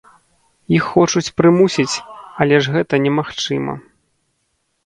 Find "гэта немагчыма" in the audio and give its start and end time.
2.77-3.73